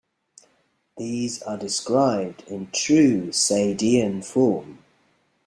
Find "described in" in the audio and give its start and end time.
1.59-2.71